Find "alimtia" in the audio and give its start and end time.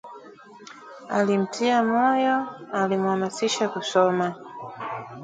1.09-1.83